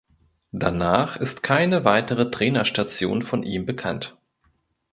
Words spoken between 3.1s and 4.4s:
von ihm bekannt.